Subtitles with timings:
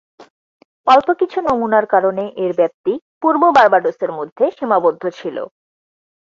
[0.87, 5.37] অল্প কিছু নমুনার কারণে এর ব্যাপ্তি পূর্ব বার্বাডোসের মধ্যে সীমাবদ্ধ ছিল।